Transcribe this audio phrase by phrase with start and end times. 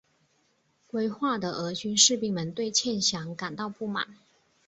[0.87, 4.07] 归化的俄军士兵们对欠饷感到不满。